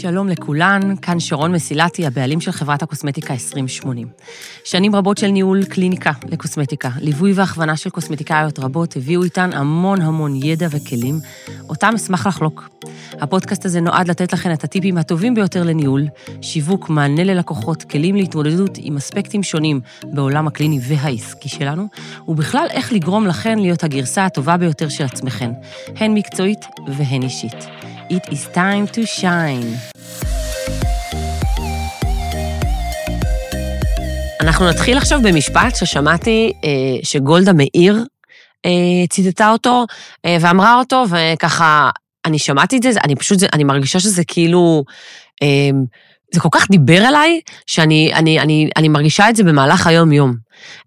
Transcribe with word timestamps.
שלום 0.00 0.28
לכולן, 0.28 0.96
כאן 1.02 1.20
שרון 1.20 1.52
מסילתי, 1.52 2.06
הבעלים 2.06 2.40
של 2.40 2.52
חברת 2.52 2.82
הקוסמטיקה 2.82 3.32
2080. 3.32 4.08
שנים 4.64 4.94
רבות 4.94 5.18
של 5.18 5.26
ניהול 5.26 5.64
קליניקה 5.64 6.12
לקוסמטיקה, 6.28 6.90
ליווי 7.00 7.32
והכוונה 7.32 7.76
של 7.76 7.90
קוסמטיקאיות 7.90 8.58
רבות 8.58 8.96
הביאו 8.96 9.22
איתן 9.22 9.50
המון 9.52 10.00
המון 10.00 10.36
ידע 10.36 10.66
וכלים, 10.70 11.20
אותם 11.68 11.92
אשמח 11.96 12.26
לחלוק. 12.26 12.68
הפודקאסט 13.12 13.64
הזה 13.64 13.80
נועד 13.80 14.08
לתת 14.08 14.32
לכן 14.32 14.52
את 14.52 14.64
הטיפים 14.64 14.98
הטובים 14.98 15.34
ביותר 15.34 15.62
לניהול, 15.62 16.06
שיווק, 16.42 16.88
מענה 16.88 17.24
ללקוחות, 17.24 17.82
כלים 17.82 18.16
להתמודדות 18.16 18.78
עם 18.78 18.96
אספקטים 18.96 19.42
שונים 19.42 19.80
בעולם 20.04 20.46
הקליני 20.46 20.80
והעסקי 20.82 21.48
שלנו, 21.48 21.88
ובכלל 22.28 22.66
איך 22.70 22.92
לגרום 22.92 23.26
לכן 23.26 23.58
להיות 23.58 23.84
הגרסה 23.84 24.24
הטובה 24.24 24.56
ביותר 24.56 24.88
של 24.88 25.04
עצמכן, 25.04 25.50
הן 25.96 26.14
מקצועית 26.14 26.60
והן 26.86 27.22
אישית. 27.22 27.66
It 28.10 28.32
is 28.32 28.42
time 28.54 28.86
to 28.96 29.02
shine. 29.20 29.94
אנחנו 34.40 34.68
נתחיל 34.68 34.98
עכשיו 34.98 35.20
במשפט 35.22 35.76
ששמעתי 35.76 36.52
אה, 36.64 36.70
שגולדה 37.02 37.52
מאיר 37.52 38.04
אה, 38.66 39.06
ציטטה 39.10 39.50
אותו 39.50 39.86
אה, 40.24 40.36
ואמרה 40.40 40.78
אותו, 40.78 41.04
וככה, 41.10 41.90
אני 42.24 42.38
שמעתי 42.38 42.76
את 42.76 42.82
זה, 42.82 42.90
אני 43.04 43.16
פשוט, 43.16 43.38
אני 43.52 43.64
מרגישה 43.64 44.00
שזה 44.00 44.24
כאילו... 44.24 44.84
אה, 45.42 45.70
זה 46.32 46.40
כל 46.40 46.48
כך 46.52 46.70
דיבר 46.70 47.08
אליי, 47.08 47.40
שאני 47.66 48.10
אני, 48.14 48.40
אני, 48.40 48.68
אני 48.76 48.88
מרגישה 48.88 49.28
את 49.28 49.36
זה 49.36 49.44
במהלך 49.44 49.86
היום-יום. 49.86 50.34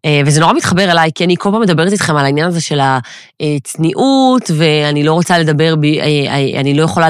אה, 0.06 0.22
וזה 0.26 0.42
נורא 0.42 0.54
מתחבר 0.54 0.92
אליי, 0.92 1.10
כי 1.16 1.24
אני 1.24 1.36
כל 1.40 1.50
פעם 1.52 1.62
מדברת 1.62 1.92
איתכם 1.92 2.16
על 2.16 2.26
העניין 2.26 2.48
הזה 2.48 2.62
של 2.62 2.80
הצניעות, 3.42 4.52
ואני 4.58 5.04
לא 5.04 5.14
רוצה 5.14 5.40
לדבר, 5.40 5.76
ב, 5.76 5.84
אה, 5.84 6.00
אה, 6.28 6.60
אני 6.60 6.74
לא 6.74 6.84
יכולה 6.84 7.08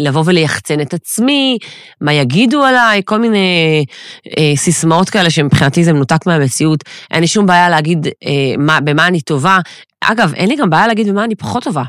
לבוא 0.00 0.22
וליחצן 0.26 0.80
את 0.80 0.94
עצמי, 0.94 1.58
מה 2.00 2.12
יגידו 2.12 2.64
עליי, 2.64 3.02
כל 3.04 3.18
מיני 3.18 3.84
סיסמאות 4.56 5.10
כאלה 5.10 5.30
שמבחינתי 5.30 5.84
זה 5.84 5.92
מנותק 5.92 6.26
מהמציאות. 6.26 6.84
אין 7.10 7.20
לי 7.20 7.26
שום 7.26 7.46
בעיה 7.46 7.68
להגיד 7.68 8.06
מה, 8.58 8.80
במה 8.80 9.06
אני 9.06 9.20
טובה. 9.20 9.58
אגב, 10.00 10.32
אין 10.34 10.48
לי 10.48 10.56
גם 10.56 10.70
בעיה 10.70 10.86
להגיד 10.86 11.08
במה 11.08 11.24
אני 11.24 11.34
פחות 11.34 11.64
טובה. 11.64 11.82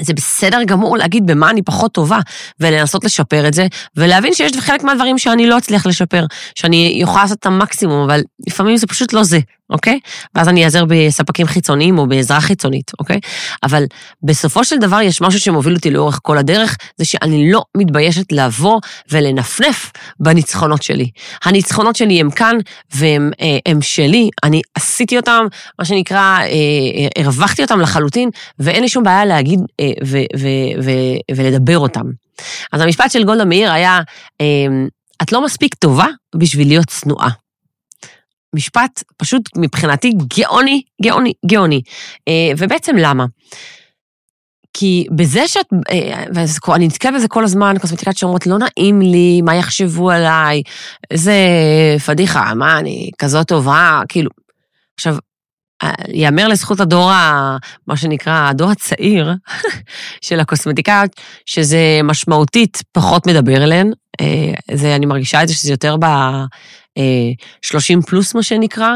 זה 0.00 0.14
בסדר 0.14 0.64
גמור 0.64 0.96
להגיד 0.96 1.26
במה 1.26 1.50
אני 1.50 1.62
פחות 1.62 1.92
טובה, 1.92 2.18
ולנסות 2.60 3.04
לשפר 3.04 3.48
את 3.48 3.54
זה, 3.54 3.66
ולהבין 3.96 4.34
שיש 4.34 4.52
חלק 4.56 4.82
מהדברים 4.82 5.18
שאני 5.18 5.46
לא 5.46 5.58
אצליח 5.58 5.86
לשפר, 5.86 6.26
שאני 6.54 6.92
יכולה 6.96 7.22
לעשות 7.22 7.38
את 7.38 7.46
המקסימום, 7.46 8.02
אבל 8.02 8.20
לפעמים 8.46 8.76
זה 8.76 8.86
פשוט 8.86 9.12
לא 9.12 9.22
זה, 9.22 9.38
אוקיי? 9.70 10.00
ואז 10.34 10.48
אני 10.48 10.64
אעזר 10.64 10.84
בספקים 10.88 11.46
חיצוניים 11.46 11.98
או 11.98 12.06
בעזרה 12.06 12.40
חיצונית, 12.40 12.92
אוקיי? 12.98 13.20
אבל 13.62 13.84
בסופו 14.22 14.64
של 14.64 14.78
דבר 14.78 15.00
יש 15.00 15.20
משהו 15.20 15.40
שמוביל 15.40 15.74
אותי 15.74 15.90
לאורך 15.90 16.20
כל 16.22 16.38
הדרך, 16.38 16.76
זה 16.96 17.04
שאני 17.04 17.52
לא 17.52 17.62
מתביישת 17.76 18.32
לבוא 18.32 18.80
ולנפנף 19.12 19.92
בניצחונות 20.20 20.82
שלי. 20.82 21.10
הניצחונות 21.44 21.96
שלי 21.96 22.20
הם 22.20 22.30
כאן 22.30 22.56
והם 22.94 23.30
אה, 23.40 23.58
הם 23.66 23.82
שלי, 23.82 24.30
אני 24.44 24.62
עשיתי 24.74 25.16
אותם, 25.16 25.46
מה 25.78 25.84
שנקרא, 25.84 26.38
אה, 26.38 26.44
אה, 26.46 27.22
הרווחתי 27.22 27.62
אותם 27.62 27.80
לחלוטין, 27.80 28.30
ואין 28.58 28.82
לי 28.82 28.88
שום 28.88 29.04
בעיה 29.04 29.24
להגיד 29.24 29.60
ו, 30.06 30.18
ו, 30.38 30.48
ו, 30.82 30.90
ולדבר 31.36 31.78
אותם. 31.78 32.04
אז 32.72 32.80
המשפט 32.80 33.10
של 33.10 33.24
גולדה 33.24 33.44
מאיר 33.44 33.72
היה, 33.72 34.00
את 35.22 35.32
לא 35.32 35.44
מספיק 35.44 35.74
טובה 35.74 36.06
בשביל 36.36 36.68
להיות 36.68 36.86
צנועה. 36.86 37.39
משפט 38.54 39.02
פשוט 39.16 39.42
מבחינתי 39.56 40.12
גאוני, 40.38 40.82
גאוני, 41.02 41.32
גאוני. 41.46 41.80
אה, 42.28 42.52
ובעצם 42.58 42.96
למה? 42.96 43.24
כי 44.72 45.06
בזה 45.16 45.48
שאת, 45.48 45.66
אה, 45.90 46.24
ואני 46.68 46.86
נתקעת 46.86 47.14
בזה 47.14 47.28
כל 47.28 47.44
הזמן, 47.44 47.74
קוסמטיקאיות 47.80 48.16
שאומרות, 48.16 48.46
לא 48.46 48.56
נעים 48.58 49.00
לי, 49.00 49.42
מה 49.42 49.54
יחשבו 49.54 50.10
עליי, 50.10 50.62
איזה 51.10 51.34
פדיחה, 52.06 52.54
מה, 52.54 52.78
אני 52.78 53.10
כזאת 53.18 53.48
טובה, 53.48 54.00
כאילו. 54.08 54.30
עכשיו, 54.94 55.16
ייאמר 56.08 56.48
לזכות 56.48 56.80
הדור, 56.80 57.10
ה, 57.10 57.56
מה 57.86 57.96
שנקרא, 57.96 58.48
הדור 58.48 58.70
הצעיר 58.70 59.34
של 60.24 60.40
הקוסמטיקאיות, 60.40 61.10
שזה 61.46 62.00
משמעותית 62.04 62.82
פחות 62.92 63.26
מדבר 63.26 63.64
אליהן. 63.64 63.92
אה, 64.20 64.52
זה, 64.74 64.96
אני 64.96 65.06
מרגישה 65.06 65.42
את 65.42 65.48
זה 65.48 65.54
שזה 65.54 65.72
יותר 65.72 65.96
ב... 66.00 66.06
30 67.62 67.98
אה, 67.98 68.02
פלוס, 68.02 68.34
מה 68.34 68.42
שנקרא. 68.42 68.90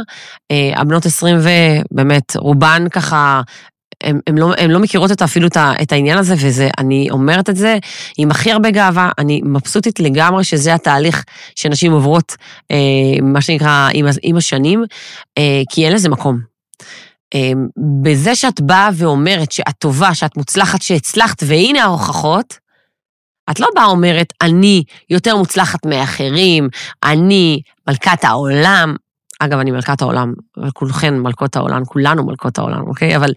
אה, 0.50 0.72
הבנות 0.76 1.06
20 1.06 1.36
ובאמת, 1.38 2.36
רובן 2.36 2.88
ככה 2.90 3.42
הן 4.04 4.38
לא, 4.38 4.54
לא 4.68 4.78
מכירות 4.78 5.12
את, 5.12 5.22
אפילו 5.22 5.46
את, 5.46 5.56
את 5.82 5.92
העניין 5.92 6.18
הזה, 6.18 6.34
ואני 6.38 7.08
אומרת 7.10 7.50
את 7.50 7.56
זה 7.56 7.78
עם 8.18 8.30
הכי 8.30 8.52
הרבה 8.52 8.70
גאווה, 8.70 9.10
אני 9.18 9.40
מבסוטית 9.44 10.00
לגמרי 10.00 10.44
שזה 10.44 10.74
התהליך 10.74 11.24
שנשים 11.56 11.92
עוברות, 11.92 12.36
אה, 12.70 12.76
מה 13.22 13.40
שנקרא, 13.40 13.88
עם, 13.92 14.06
עם 14.22 14.36
השנים, 14.36 14.84
אה, 15.38 15.62
כי 15.70 15.84
אין 15.86 15.92
לזה 15.92 16.08
מקום. 16.08 16.38
אה, 17.34 17.52
בזה 18.02 18.34
שאת 18.34 18.60
באה 18.60 18.88
ואומרת 18.94 19.52
שאת 19.52 19.74
טובה, 19.78 20.14
שאת 20.14 20.36
מוצלחת, 20.36 20.82
שהצלחת, 20.82 21.42
והנה 21.46 21.82
ההוכחות, 21.82 22.63
את 23.50 23.60
לא 23.60 23.68
באה 23.74 23.84
אומרת, 23.84 24.32
אני 24.42 24.84
יותר 25.10 25.36
מוצלחת 25.36 25.86
מאחרים, 25.86 26.68
אני 27.04 27.60
מלכת 27.88 28.24
העולם. 28.24 28.96
אגב, 29.40 29.58
אני 29.58 29.70
מלכת 29.70 30.02
העולם, 30.02 30.32
וכולכן 30.66 31.18
מלכות 31.18 31.56
העולם, 31.56 31.84
כולנו 31.84 32.26
מלכות 32.26 32.58
העולם, 32.58 32.80
אוקיי? 32.86 33.16
אבל 33.16 33.30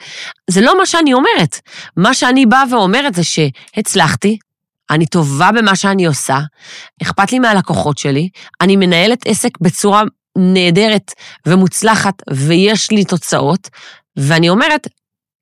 זה 0.50 0.62
לא 0.62 0.78
מה 0.78 0.86
שאני 0.86 1.14
אומרת. 1.14 1.60
מה 1.98 2.14
שאני 2.14 2.46
באה 2.46 2.64
ואומרת 2.72 3.14
זה 3.14 3.24
שהצלחתי, 3.24 4.38
אני 4.90 5.06
טובה 5.06 5.52
במה 5.52 5.76
שאני 5.76 6.06
עושה, 6.06 6.40
אכפת 7.02 7.32
לי 7.32 7.40
מהלקוחות 7.40 7.98
שלי, 7.98 8.30
אני 8.62 8.76
מנהלת 8.76 9.20
עסק 9.26 9.58
בצורה 9.62 10.04
נהדרת 10.38 11.12
ומוצלחת, 11.48 12.14
ויש 12.34 12.92
לי 12.92 13.06
תוצאות, 13.06 13.70
ואני 14.18 14.50
אומרת, 14.50 14.88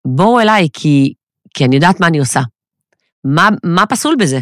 בואו 0.07 0.39
אליי, 0.39 0.67
כי, 0.73 1.13
כי 1.53 1.65
אני 1.65 1.75
יודעת 1.75 1.99
מה 1.99 2.07
אני 2.07 2.19
עושה. 2.19 2.41
מה, 3.23 3.49
מה 3.63 3.85
פסול 3.85 4.15
בזה? 4.19 4.39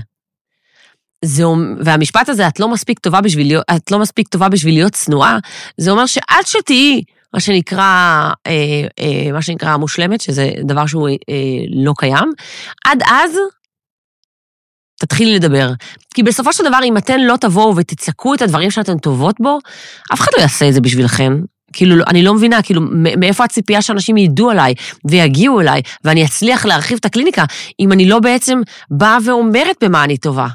זה, 1.24 1.44
והמשפט 1.80 2.30
הזה, 2.30 2.48
את 2.48 2.60
לא 2.60 2.68
מספיק 2.68 3.00
טובה 3.00 3.22
בשביל 3.22 3.58
את 3.76 3.92
לא 3.92 4.00
מספיק 4.00 4.28
טובה 4.28 4.50
בשביל 4.50 4.74
להיות 4.74 4.94
צנועה, 4.94 5.38
זה 5.78 5.92
אומר 5.92 6.06
שעד 6.06 6.46
שתהיי, 6.46 7.02
מה 7.34 7.40
שנקרא, 7.40 7.84
אה, 8.48 8.52
אה, 9.00 9.32
מה 9.32 9.42
שנקרא 9.42 9.78
מושלמת, 9.78 10.22
שזה 10.22 10.52
דבר 10.64 10.86
שהוא 10.86 11.10
אה, 11.10 11.16
לא 11.76 11.94
קיים, 11.98 12.32
עד 12.86 13.04
אז 13.06 13.32
תתחילי 15.00 15.36
לדבר. 15.36 15.72
כי 16.14 16.24
בסופו 16.24 16.54
של 16.54 16.64
דבר, 16.64 16.80
אם 16.84 16.98
אתן 16.98 17.20
לא 17.20 17.36
תבואו 17.42 17.76
ותצעקו 17.76 18.34
את 18.34 18.42
הדברים 18.42 18.72
שאתן 18.72 18.98
טובות 18.98 19.36
בו, 19.40 19.60
אף 20.14 20.20
אחד 20.20 20.32
לא 20.38 20.42
יעשה 20.42 20.68
את 20.68 20.74
זה 20.74 20.82
בשבילכן. 20.82 21.34
כאילו, 21.74 22.06
אני 22.08 22.24
לא 22.24 22.34
מבינה, 22.34 22.62
כאילו, 22.62 22.82
מאיפה 23.18 23.44
הציפייה 23.44 23.82
שאנשים 23.82 24.18
ידעו 24.18 24.50
עליי 24.50 24.74
ויגיעו 25.06 25.62
אליי, 25.62 25.82
ואני 26.04 26.26
אצליח 26.26 26.66
להרחיב 26.66 26.98
את 27.00 27.06
הקליניקה, 27.06 27.46
אם 27.80 27.92
אני 27.92 28.06
לא 28.06 28.20
בעצם 28.20 28.62
באה 28.90 29.18
ואומרת 29.26 29.76
במה 29.84 30.04
אני 30.04 30.18
טובה. 30.18 30.48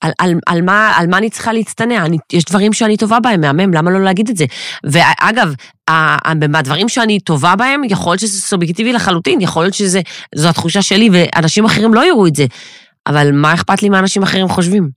על, 0.00 0.12
על, 0.18 0.34
על, 0.46 0.62
מה, 0.62 0.92
על 0.96 1.06
מה 1.06 1.18
אני 1.18 1.30
צריכה 1.30 1.52
להצטנע? 1.52 2.04
אני, 2.06 2.18
יש 2.32 2.44
דברים 2.44 2.72
שאני 2.72 2.96
טובה 2.96 3.20
בהם, 3.20 3.40
מהמם, 3.40 3.74
למה 3.74 3.90
לא 3.90 4.04
להגיד 4.04 4.28
את 4.28 4.36
זה? 4.36 4.44
ואגב, 4.84 5.54
בדברים 6.38 6.88
שאני 6.88 7.20
טובה 7.20 7.56
בהם, 7.56 7.84
יכול 7.84 8.12
להיות 8.12 8.20
שזה 8.20 8.40
סובייקטיבי 8.40 8.92
לחלוטין, 8.92 9.40
יכול 9.40 9.62
להיות 9.64 9.74
שזו 9.74 10.48
התחושה 10.48 10.82
שלי 10.82 11.08
ואנשים 11.12 11.64
אחרים 11.64 11.94
לא 11.94 12.06
יראו 12.06 12.26
את 12.26 12.34
זה. 12.34 12.46
אבל 13.06 13.32
מה 13.32 13.54
אכפת 13.54 13.82
לי 13.82 13.88
מה 13.88 13.98
אנשים 13.98 14.22
אחרים 14.22 14.48
חושבים? 14.48 14.88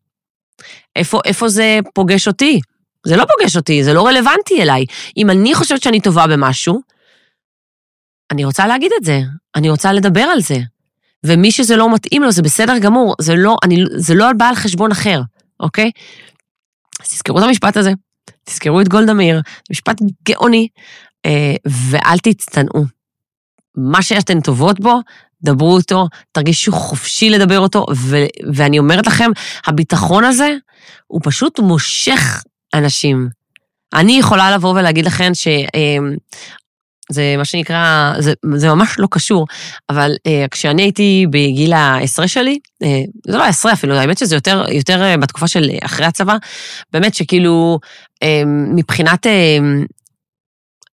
איפה, 0.96 1.19
איפה 1.25 1.50
זה 1.50 1.79
פוגש 1.94 2.28
אותי? 2.28 2.59
זה 3.06 3.16
לא 3.16 3.25
פוגש 3.25 3.56
אותי, 3.58 3.84
זה 3.84 3.94
לא 3.94 4.08
רלוונטי 4.08 4.62
אליי. 4.62 4.85
אם 5.18 5.29
אני 5.29 5.56
חושבת 5.56 5.84
שאני 5.84 6.02
טובה 6.02 6.28
במשהו, 6.28 6.81
אני 8.31 8.46
רוצה 8.46 8.68
להגיד 8.68 8.91
את 9.00 9.03
זה, 9.03 9.19
אני 9.56 9.69
רוצה 9.69 9.94
לדבר 9.94 10.22
על 10.22 10.41
זה. 10.41 10.58
ומי 11.27 11.51
שזה 11.51 11.75
לא 11.75 11.93
מתאים 11.93 12.23
לו, 12.23 12.31
זה 12.31 12.41
בסדר 12.41 12.77
גמור, 12.77 13.15
זה 13.21 13.35
לא, 13.35 13.57
אני, 13.63 13.83
זה 13.95 14.13
לא 14.13 14.33
בא 14.33 14.45
על 14.45 14.55
חשבון 14.55 14.91
אחר, 14.91 15.21
אוקיי? 15.59 15.91
אז 17.02 17.07
תזכרו 17.07 17.40
את 17.40 17.43
המשפט 17.43 17.78
הזה, 17.78 17.91
תזכרו 18.43 18.81
את 18.81 18.87
גולדה 18.87 19.13
מאיר, 19.13 19.41
משפט 19.72 20.02
גאוני, 20.29 20.67
אה, 21.25 21.55
ואל 21.66 22.17
תצטנעו. 22.17 22.85
מה 23.75 24.02
שאתן 24.02 24.41
טובות 24.41 24.79
בו, 24.79 24.99
דברו 25.41 25.73
אותו, 25.73 26.07
תרגישו 26.31 26.72
חופשי 26.72 27.29
לדבר 27.29 27.59
אותו, 27.59 27.85
ו- 27.96 28.25
ואני 28.53 28.79
אומרת 28.79 29.07
לכם, 29.07 29.31
הביטחון 29.67 30.23
הזה, 30.23 30.55
הוא 31.07 31.22
פשוט 31.23 31.59
מושך 31.59 32.43
אנשים. 32.73 33.29
אני 33.93 34.19
יכולה 34.19 34.52
לבוא 34.52 34.73
ולהגיד 34.73 35.05
לכם 35.05 35.31
ש... 35.34 35.47
אה, 35.47 35.97
זה 37.11 37.35
מה 37.37 37.45
שנקרא, 37.45 38.13
זה, 38.19 38.33
זה 38.55 38.67
ממש 38.69 38.95
לא 38.99 39.07
קשור, 39.11 39.47
אבל 39.89 40.15
אה, 40.27 40.45
כשאני 40.51 40.81
הייתי 40.81 41.25
בגיל 41.29 41.73
העשרה 41.73 42.27
שלי, 42.27 42.59
אה, 42.83 43.01
זה 43.27 43.37
לא 43.37 43.43
העשרה 43.43 43.73
אפילו, 43.73 43.95
האמת 43.95 44.17
שזה 44.17 44.35
יותר, 44.35 44.65
יותר 44.71 45.03
אה, 45.03 45.17
בתקופה 45.17 45.47
של 45.47 45.69
אחרי 45.81 46.05
הצבא, 46.05 46.37
באמת 46.93 47.13
שכאילו, 47.13 47.79
אה, 48.23 48.43
מבחינת 48.75 49.27
אה, 49.27 49.57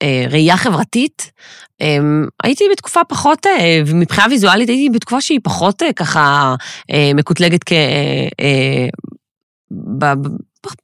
אה, 0.03 0.27
ראייה 0.31 0.57
חברתית, 0.57 1.31
אה, 1.81 1.99
הייתי 2.43 2.65
בתקופה 2.73 3.05
פחות, 3.05 3.47
אה, 3.47 3.81
מבחינה 3.95 4.27
ויזואלית 4.31 4.69
הייתי 4.69 4.91
בתקופה 4.91 5.21
שהיא 5.21 5.41
פחות 5.43 5.83
אה, 5.83 5.93
ככה 5.93 6.55
אה, 6.93 7.11
מקוטלגת 7.15 7.65
כ... 7.65 7.73
אה, 7.73 8.29
אה, 8.41 8.87
ב, 9.99 10.07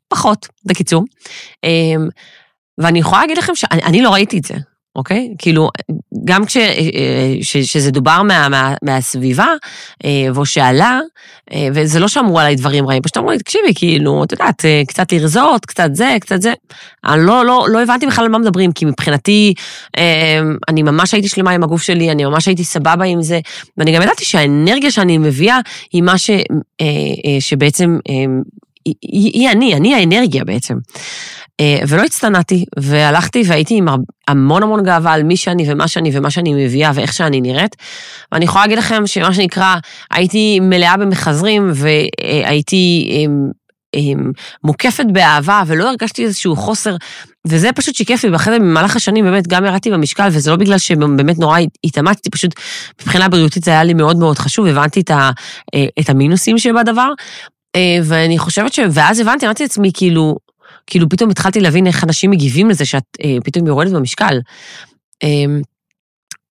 פחות, 0.08 0.48
בקיצור. 0.64 1.04
ואני 2.78 2.98
יכולה 2.98 3.20
להגיד 3.20 3.38
לכם 3.38 3.54
שאני 3.54 4.02
לא 4.02 4.10
ראיתי 4.10 4.38
את 4.38 4.44
זה. 4.44 4.54
אוקיי? 4.96 5.34
כאילו, 5.38 5.68
גם 6.24 6.46
כש, 6.46 6.56
שזה 7.42 7.90
דובר 7.90 8.22
מה, 8.22 8.48
מה, 8.48 8.74
מהסביבה, 8.82 9.46
והוא 10.34 10.44
שאלה, 10.44 11.00
וזה 11.74 12.00
לא 12.00 12.08
שאמרו 12.08 12.40
עליי 12.40 12.56
דברים 12.56 12.88
רעים, 12.88 13.02
פשוט 13.02 13.16
אמרו 13.16 13.30
לי, 13.30 13.38
תקשיבי, 13.38 13.74
כאילו, 13.74 14.24
את 14.24 14.32
יודעת, 14.32 14.64
קצת 14.86 15.12
לרזות, 15.12 15.66
קצת 15.66 15.90
זה, 15.92 16.16
קצת 16.20 16.42
זה. 16.42 16.52
אני 17.04 17.26
לא, 17.26 17.44
לא, 17.44 17.66
לא 17.70 17.82
הבנתי 17.82 18.06
בכלל 18.06 18.24
על 18.24 18.30
מה 18.30 18.38
מדברים, 18.38 18.72
כי 18.72 18.84
מבחינתי, 18.84 19.54
אני 20.68 20.82
ממש 20.82 21.14
הייתי 21.14 21.28
שלמה 21.28 21.50
עם 21.50 21.62
הגוף 21.62 21.82
שלי, 21.82 22.10
אני 22.10 22.24
ממש 22.24 22.46
הייתי 22.46 22.64
סבבה 22.64 23.04
עם 23.04 23.22
זה, 23.22 23.40
ואני 23.76 23.92
גם 23.92 24.02
ידעתי 24.02 24.24
שהאנרגיה 24.24 24.90
שאני 24.90 25.18
מביאה 25.18 25.58
היא 25.92 26.02
מה 26.02 26.18
ש, 26.18 26.30
שבעצם, 27.40 27.98
היא, 28.86 28.94
היא 29.34 29.50
אני, 29.50 29.74
אני 29.74 29.94
האנרגיה 29.94 30.44
בעצם. 30.44 30.74
אה, 31.60 31.78
ולא 31.88 32.02
הצטנעתי, 32.02 32.64
והלכתי 32.78 33.42
והייתי 33.46 33.74
עם 33.74 33.86
המון 34.28 34.62
המון 34.62 34.82
גאווה 34.82 35.12
על 35.12 35.22
מי 35.22 35.36
שאני 35.36 35.72
ומה 35.72 35.88
שאני 35.88 36.10
ומה 36.12 36.30
שאני 36.30 36.64
מביאה 36.64 36.90
ואיך 36.94 37.12
שאני 37.12 37.40
נראית. 37.40 37.76
ואני 38.32 38.44
יכולה 38.44 38.64
להגיד 38.64 38.78
לכם 38.78 39.06
שמה 39.06 39.34
שנקרא, 39.34 39.76
הייתי 40.10 40.60
מלאה 40.60 40.96
במחזרים 40.96 41.70
והייתי 41.74 43.10
מוקפת 44.64 45.04
באהבה 45.12 45.62
ולא 45.66 45.88
הרגשתי 45.88 46.24
איזשהו 46.24 46.56
חוסר, 46.56 46.96
וזה 47.46 47.72
פשוט 47.72 47.94
שיקף 47.94 48.24
לי, 48.24 48.30
ואחרי 48.30 48.52
זה 48.52 48.58
במהלך 48.58 48.96
השנים 48.96 49.24
באמת 49.24 49.48
גם 49.48 49.64
ירדתי 49.64 49.90
במשקל, 49.90 50.28
וזה 50.32 50.50
לא 50.50 50.56
בגלל 50.56 50.78
שבאמת 50.78 51.38
נורא 51.38 51.58
התאמצתי, 51.84 52.30
פשוט 52.30 52.54
מבחינה 53.02 53.28
בריאותית 53.28 53.64
זה 53.64 53.70
היה 53.70 53.84
לי 53.84 53.94
מאוד 53.94 54.16
מאוד 54.16 54.38
חשוב, 54.38 54.66
הבנתי 54.66 55.00
את, 55.00 55.10
ה, 55.10 55.30
אה, 55.74 55.86
את 56.00 56.10
המינוסים 56.10 56.58
שבדבר. 56.58 57.12
אה, 57.76 57.98
ואני 58.04 58.38
חושבת 58.38 58.72
ש... 58.72 58.80
ואז 58.90 59.20
הבנתי, 59.20 59.46
אמרתי 59.46 59.62
לעצמי, 59.62 59.90
כאילו, 59.94 60.36
כאילו 60.86 61.08
פתאום 61.08 61.30
התחלתי 61.30 61.60
להבין 61.60 61.86
איך 61.86 62.04
אנשים 62.04 62.30
מגיבים 62.30 62.70
לזה 62.70 62.84
שאת 62.84 63.04
אה, 63.24 63.36
פתאום 63.44 63.66
יורדת 63.66 63.92
במשקל. 63.92 64.38
אה, 65.22 65.28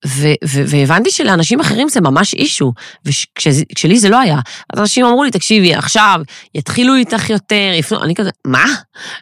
ו- 0.07 0.33
ו- 0.47 0.63
והבנתי 0.67 1.11
שלאנשים 1.11 1.59
אחרים 1.59 1.89
זה 1.89 2.01
ממש 2.01 2.33
אישו, 2.33 2.73
וכשלי 3.05 3.99
זה 3.99 4.09
לא 4.09 4.19
היה. 4.19 4.39
אז 4.73 4.79
אנשים 4.79 5.05
אמרו 5.05 5.23
לי, 5.23 5.31
תקשיבי, 5.31 5.75
עכשיו 5.75 6.21
יתחילו 6.55 6.95
איתך 6.95 7.29
יותר, 7.29 7.71
יפנו, 7.75 8.03
אני 8.03 8.15
כזה, 8.15 8.29
מה? 8.47 8.65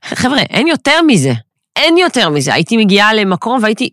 חבר'ה, 0.06 0.40
אין 0.40 0.68
יותר 0.68 1.02
מזה. 1.08 1.34
אין 1.76 1.98
יותר 1.98 2.30
מזה. 2.30 2.54
הייתי 2.54 2.78
מגיעה 2.78 3.14
למקום 3.14 3.60
והייתי... 3.64 3.90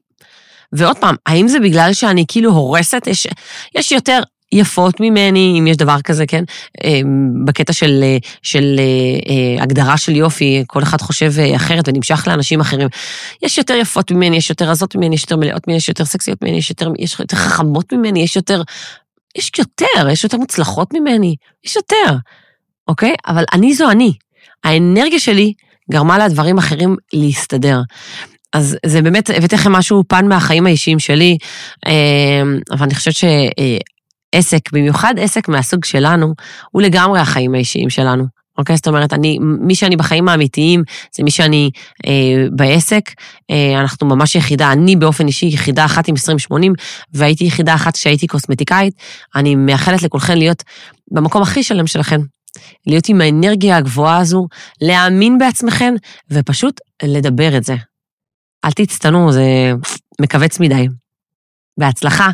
ועוד 0.72 0.98
פעם, 0.98 1.14
האם 1.26 1.48
זה 1.48 1.60
בגלל 1.60 1.92
שאני 1.92 2.24
כאילו 2.28 2.50
הורסת? 2.50 3.06
יש, 3.06 3.26
יש 3.74 3.92
יותר 3.92 4.20
יפות 4.54 5.00
ממני, 5.00 5.56
אם 5.58 5.66
יש 5.66 5.76
דבר 5.76 6.00
כזה, 6.04 6.26
כן? 6.26 6.44
אמ, 6.84 7.44
בקטע 7.44 7.72
של, 7.72 8.04
של 8.42 8.76
אה, 8.78 8.84
אה, 9.32 9.62
הגדרה 9.62 9.96
של 9.96 10.16
יופי, 10.16 10.64
כל 10.66 10.82
אחד 10.82 11.00
חושב 11.00 11.32
אה, 11.38 11.56
אחרת 11.56 11.88
ונמשך 11.88 12.24
לאנשים 12.26 12.60
אחרים. 12.60 12.88
יש 13.42 13.58
יותר 13.58 13.74
יפות 13.74 14.10
ממני, 14.10 14.36
יש 14.36 14.50
יותר 14.50 14.70
רזות 14.70 14.96
ממני, 14.96 15.14
יש 15.14 15.22
יותר 15.22 15.36
מלאות 15.36 15.66
ממני, 15.66 15.76
יש 15.76 15.88
יותר 15.88 16.04
סקסיות 16.04 16.42
ממני, 16.42 16.56
יש 16.56 16.70
יותר, 16.70 16.88
יש 16.98 17.20
יותר 17.20 17.36
חכמות 17.36 17.92
ממני, 17.92 18.22
יש 18.22 18.36
יותר... 18.36 18.62
יש 19.38 19.50
יותר, 19.58 20.08
יש 20.10 20.24
יותר 20.24 20.36
מוצלחות 20.36 20.92
ממני, 20.92 21.34
יש 21.64 21.76
יותר, 21.76 22.16
אוקיי? 22.88 23.14
אבל 23.26 23.44
אני 23.52 23.74
זו 23.74 23.90
אני. 23.90 24.12
האנרגיה 24.64 25.20
שלי 25.20 25.52
גרמה 25.90 26.18
לדברים 26.18 26.58
אחרים 26.58 26.96
להסתדר. 27.12 27.80
אז 28.52 28.76
זה 28.86 29.02
באמת, 29.02 29.30
הבאתי 29.30 29.54
לכם 29.54 29.72
משהו, 29.72 30.02
פן 30.08 30.28
מהחיים 30.28 30.66
האישיים 30.66 30.98
שלי, 30.98 31.38
אבל 32.70 32.82
אני 32.82 32.94
חושבת 32.94 33.14
עסק, 34.34 34.72
במיוחד 34.72 35.14
עסק 35.18 35.48
מהסוג 35.48 35.84
שלנו, 35.84 36.34
הוא 36.70 36.82
לגמרי 36.82 37.20
החיים 37.20 37.54
האישיים 37.54 37.90
שלנו. 37.90 38.24
אוקיי? 38.58 38.76
זאת 38.76 38.88
אומרת, 38.88 39.12
אני, 39.12 39.38
מי 39.40 39.74
שאני 39.74 39.96
בחיים 39.96 40.28
האמיתיים, 40.28 40.82
זה 41.16 41.22
מי 41.22 41.30
שאני 41.30 41.70
אה, 42.06 42.46
בעסק. 42.52 43.10
אה, 43.50 43.80
אנחנו 43.80 44.06
ממש 44.06 44.34
יחידה, 44.34 44.72
אני 44.72 44.96
באופן 44.96 45.26
אישי 45.26 45.46
יחידה 45.46 45.84
אחת 45.84 46.08
עם 46.08 46.14
2080, 46.14 46.72
והייתי 47.12 47.44
יחידה 47.44 47.74
אחת 47.74 47.94
כשהייתי 47.94 48.26
קוסמטיקאית. 48.26 48.94
אני 49.34 49.54
מאחלת 49.54 50.02
לכולכן 50.02 50.38
להיות 50.38 50.62
במקום 51.10 51.42
הכי 51.42 51.62
שלם 51.62 51.86
שלכן. 51.86 52.20
להיות 52.86 53.08
עם 53.08 53.20
האנרגיה 53.20 53.76
הגבוהה 53.76 54.18
הזו, 54.18 54.46
להאמין 54.80 55.38
בעצמכן, 55.38 55.94
ופשוט 56.30 56.80
לדבר 57.02 57.56
את 57.56 57.64
זה. 57.64 57.74
אל 58.64 58.70
תצטנו, 58.70 59.32
זה 59.32 59.72
מכווץ 60.20 60.60
מדי. 60.60 60.86
בהצלחה. 61.78 62.30